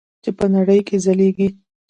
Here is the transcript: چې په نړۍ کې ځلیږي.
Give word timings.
چې 0.23 0.29
په 0.37 0.45
نړۍ 0.55 0.79
کې 0.87 0.95
ځلیږي. 1.05 1.47